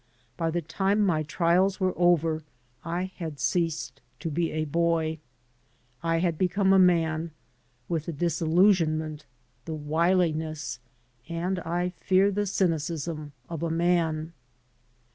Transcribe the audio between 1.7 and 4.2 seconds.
were over I had ceased